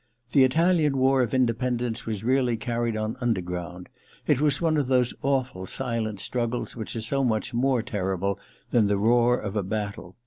[0.31, 3.87] The Italian war of independence was really carried on underground:
[4.25, 8.39] it was one of those awful silent struggles which are so much more terrible
[8.71, 10.15] than the roar of a battle.